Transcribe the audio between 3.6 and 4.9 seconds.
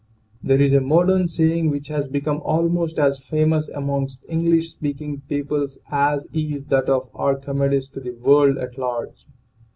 amongst English